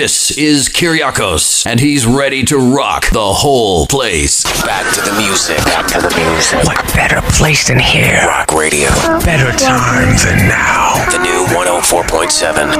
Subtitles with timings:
[0.00, 4.42] This is Kyriakos, and he's ready to rock the whole place.
[4.72, 5.58] Back to the music.
[5.74, 6.58] Back to the music.
[6.68, 8.18] What better place than here?
[8.34, 8.88] Rock Radio.
[9.30, 10.86] Better time than now.
[11.14, 12.76] The new 104.7.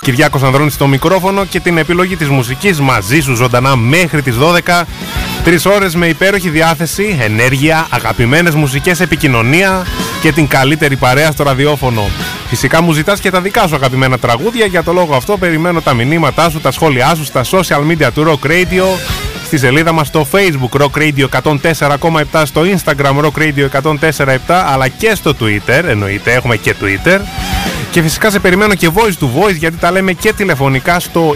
[0.00, 4.86] Κυριάκος Ανδρώνης στο μικρόφωνο και την επιλογή της μουσικής μαζί σου ζωντανά μέχρι τις 12.
[5.44, 9.86] Τρεις ώρες με υπέροχη διάθεση, ενέργεια, αγαπημένες μουσικές, επικοινωνία
[10.22, 12.10] και την καλύτερη παρέα στο ραδιόφωνο.
[12.48, 15.94] Φυσικά μου ζητάς και τα δικά σου αγαπημένα τραγούδια, για το λόγο αυτό περιμένω τα
[15.94, 18.84] μηνύματά σου, τα σχόλιά σου στα social media του Rock Radio,
[19.44, 25.14] στη σελίδα μας στο Facebook Rock Radio 104,7, στο Instagram Rock Radio 104,7, αλλά και
[25.14, 27.20] στο Twitter, εννοείται έχουμε και Twitter.
[27.90, 31.34] Και φυσικά σε περιμένω και voice to voice γιατί τα λέμε και τηλεφωνικά στο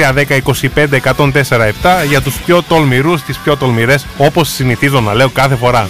[0.00, 0.38] 2310
[0.74, 5.88] 25 147 για τους πιο τολμηρούς, τις πιο τολμηρές όπως συνηθίζω να λέω κάθε φορά.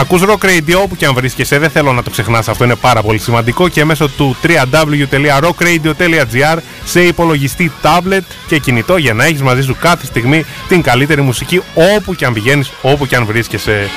[0.00, 3.02] Ακούς Rock Radio όπου και αν βρίσκεσαι, δεν θέλω να το ξεχνάς, αυτό είναι πάρα
[3.02, 9.62] πολύ σημαντικό και μέσω του www.rockradio.gr σε υπολογιστή, tablet και κινητό για να έχεις μαζί
[9.62, 11.62] σου κάθε στιγμή την καλύτερη μουσική
[11.96, 13.90] όπου και αν πηγαίνεις, όπου και αν βρίσκεσαι.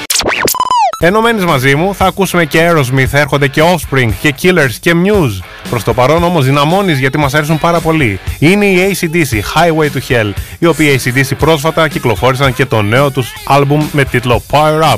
[1.00, 5.40] Ενωμένες μαζί μου θα ακούσουμε και Aerosmith, έρχονται και Offspring και Killers και Muse.
[5.70, 8.20] Προς το παρόν όμως δυναμώνεις γιατί μας αρέσουν πάρα πολύ.
[8.40, 13.34] Είναι η ACDC, Highway to Hell, οι οποίοι ACDC πρόσφατα κυκλοφόρησαν και το νέο τους
[13.46, 14.98] άλμπουμ με τίτλο Power Up.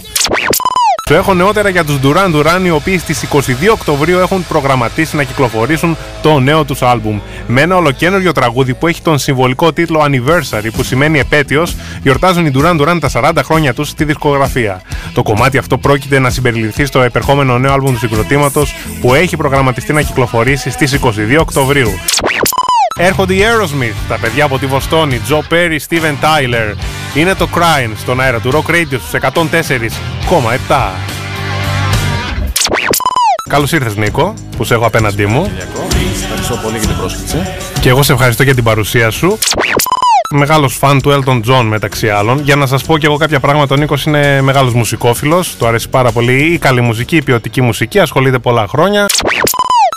[1.08, 3.40] Σου έχω νεότερα για τους Duran Duran οι οποίοι στις 22
[3.72, 7.20] Οκτωβρίου έχουν προγραμματίσει να κυκλοφορήσουν το νέο τους άλμπουμ.
[7.48, 12.52] Με ένα ολοκένουργιο τραγούδι που έχει τον συμβολικό τίτλο Anniversary που σημαίνει επέτειος, γιορτάζουν οι
[12.56, 14.82] Duran Duran τα 40 χρόνια τους στη δισκογραφία.
[15.14, 19.94] Το κομμάτι αυτό πρόκειται να συμπεριληφθεί στο επερχόμενο νέο άλμπουμ του συγκροτήματος που έχει προγραμματιστεί
[19.94, 21.92] να κυκλοφορήσει στις 22 Οκτωβρίου.
[23.00, 27.03] Έρχονται οι Aerosmith, τα παιδιά από τη Βοστόνη, Joe Perry, Steven Tyler.
[27.16, 30.92] Είναι το Crying στον αέρα του Rock Radio στους 104,7.
[33.50, 35.52] Καλώς ήρθες Νίκο, που σε έχω απέναντί μου.
[36.22, 37.38] Ευχαριστώ πολύ για την πρόσκληση.
[37.80, 39.38] Και εγώ σε ευχαριστώ για την παρουσία σου.
[40.30, 42.39] Μεγάλος φαν του Elton John μεταξύ άλλων.
[42.39, 45.55] Για να σας πω και εγώ κάποια πράγματα, ο Νίκος είναι μεγάλος μουσικόφιλος.
[45.55, 47.99] Του αρέσει πάρα πολύ η καλή μουσική, η ποιοτική μουσική.
[47.99, 49.05] Ασχολείται πολλά χρόνια.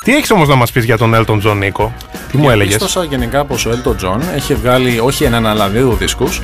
[0.06, 1.94] Τι έχεις όμως να μας πεις για τον Elton John, Νίκο,
[2.30, 5.96] τι μου έλεγες; Πίστοσα γενικά πως ο Elton John έχει βγάλει όχι έναν αλλά δύο
[5.98, 6.40] δίσκους.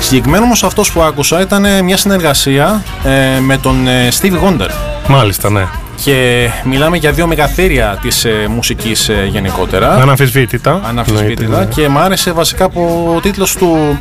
[0.00, 4.68] Συγκεκριμένο όμως αυτός που άκουσα ήταν μια συνεργασία ε, με τον ε, Steve Wonder.
[5.08, 5.66] Μάλιστα, ναι.
[6.04, 9.94] Και μιλάμε για δύο μεγαθύρια της ε, μουσικής ε, γενικότερα.
[9.94, 10.80] Αναμφισβήτητα.
[10.84, 11.42] Αναμφισβήτητα.
[11.42, 11.82] Εννοείται, ναι.
[11.82, 13.98] Και μου άρεσε βασικά που ο τίτλος του,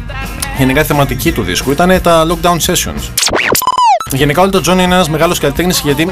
[0.57, 3.09] γενικά η θεματική του δίσκου, ήταν τα Lockdown Sessions.
[4.16, 6.08] Γενικά ο Elton John είναι ένας μεγάλος καλλιτέχνης γιατί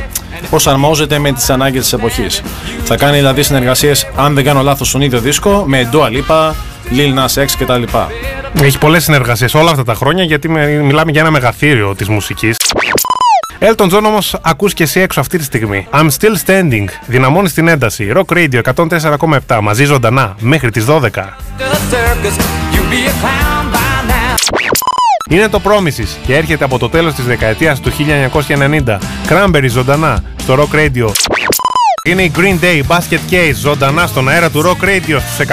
[0.49, 2.41] προσαρμόζεται με τις ανάγκες της εποχής.
[2.83, 6.51] Θα κάνει δηλαδή συνεργασίες, αν δεν κάνω λάθος, στον ίδιο δίσκο με Dua Lipa,
[6.97, 7.83] Lil Nas X κτλ.
[8.63, 12.57] Έχει πολλές συνεργασίες όλα αυτά τα χρόνια γιατί με- μιλάμε για ένα μεγαθύριο της μουσικής.
[13.59, 15.87] Elton John όμως ακούς και εσύ έξω αυτή τη στιγμή.
[15.93, 16.85] I'm still standing.
[17.05, 18.11] Δυναμώνει την ένταση.
[18.15, 21.37] Rock Radio 104,7 μαζί ζωντανά μέχρι τις 12.
[25.33, 27.91] Είναι το Promises και έρχεται από το τέλος της δεκαετίας του
[28.87, 28.99] 1990.
[29.29, 31.32] Cranberry ζωντανά στο Rock Radio.
[32.05, 35.45] Είναι η Green Day Basket Case ζωντανά στον αέρα του Rock Radio στους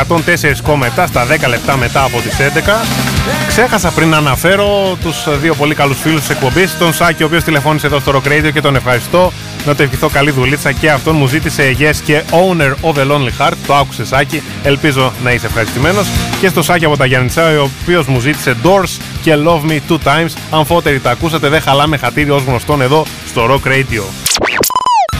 [0.65, 2.84] 104,7 στα 10 λεπτά μετά από τις 11.
[3.47, 7.44] Ξέχασα πριν να αναφέρω τους δύο πολύ καλούς φίλους της εκπομπής, τον Σάκη ο οποίος
[7.44, 9.33] τηλεφώνησε εδώ στο Rock Radio και τον ευχαριστώ.
[9.66, 13.47] Να το ευχηθώ καλή δουλίτσα και αυτόν μου ζήτησε yes και owner of the lonely
[13.47, 13.55] heart.
[13.67, 16.06] Το άκουσε Σάκη, ελπίζω να είσαι ευχαριστημένος.
[16.41, 19.99] Και στο Σάκη από τα Γιάννητσά, ο οποίος μου ζήτησε Doors και Love Me Two
[20.05, 20.32] Times.
[20.50, 24.03] Αμφότεροι τα ακούσατε, δεν χαλάμε χατήρι ως γνωστόν εδώ στο Rock Radio.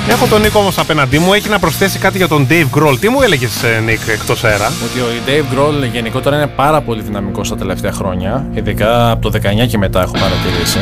[0.09, 2.97] Έχω τον Νίκο όμως απέναντί μου, έχει να προσθέσει κάτι για τον Dave Grohl.
[3.01, 3.51] Τι μου έλεγες
[3.85, 8.47] Νίκ εκτός αέρα; Ότι ο Dave Grohl γενικότερα είναι πάρα πολύ δυναμικός τα τελευταία χρόνια,
[8.55, 10.79] ειδικά από το 19 και μετά έχω παρατηρήσει.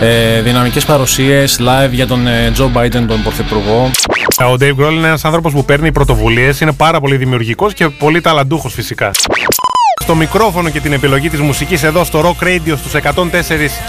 [0.00, 3.90] Ε, δυναμικές παρουσίες, live για τον ε, Joe Biden, τον Πρωθυπουργό.
[4.38, 8.20] Ο Dave Grohl είναι ένας άνθρωπος που παίρνει πρωτοβουλίες, είναι πάρα πολύ δημιουργικός και πολύ
[8.20, 9.10] ταλαντούχος φυσικά.
[10.04, 13.00] Στο μικρόφωνο και την επιλογή της μουσικής εδώ στο Rock Radio στους 104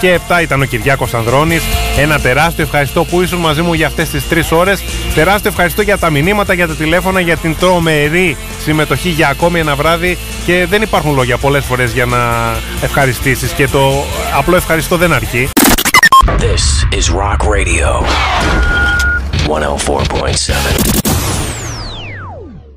[0.00, 1.62] και 7 ήταν ο Κυριάκος Ανδρώνης.
[1.98, 4.84] Ένα τεράστιο ευχαριστώ που ήσουν μαζί μου για αυτές τις 3 ώρες.
[5.14, 9.74] Τεράστιο ευχαριστώ για τα μηνύματα, για τα τηλέφωνα, για την τρομερή συμμετοχή για ακόμη ένα
[9.74, 12.18] βράδυ και δεν υπάρχουν λόγια πολλές φορές για να
[12.80, 14.04] ευχαριστήσεις και το
[14.36, 15.48] απλό ευχαριστώ δεν αρκεί.
[16.26, 18.04] This is Rock Radio
[19.48, 21.65] 104.7.